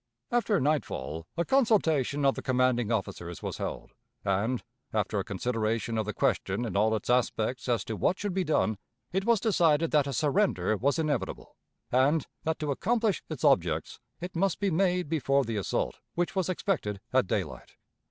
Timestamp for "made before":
14.71-15.43